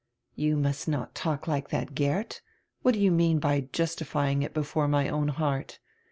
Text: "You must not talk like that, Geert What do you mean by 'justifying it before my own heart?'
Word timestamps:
"You 0.33 0.57
must 0.57 0.87
not 0.87 1.13
talk 1.13 1.47
like 1.47 1.69
that, 1.69 1.93
Geert 1.93 2.41
What 2.81 2.95
do 2.95 2.99
you 2.99 3.11
mean 3.11 3.37
by 3.37 3.61
'justifying 3.71 4.41
it 4.41 4.51
before 4.51 4.87
my 4.87 5.07
own 5.07 5.27
heart?' 5.27 5.77